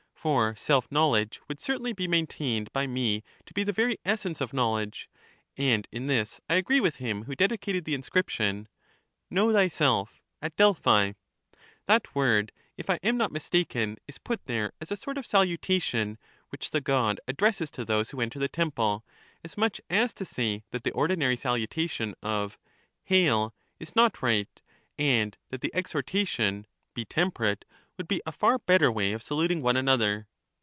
[0.21, 4.53] For self knowledge would certainly be maintained by me to be the very essence of
[4.53, 5.09] knowledge,
[5.57, 8.67] and in this I agree with him who dedicated the inscription,"
[9.31, 11.13] Know thyself!" at Delphi.
[11.87, 15.25] That word, if I am not mis taken, is put there as a sort of
[15.25, 19.03] salutation which the god addresses to those who enter the temple;
[19.43, 22.59] as much as to say that the ordinary salutation of"
[23.05, 24.61] Hail!" is not right,
[24.99, 27.65] and that the exhortation '"Be temperate!"
[28.01, 30.25] would be a far better way of saluting one another.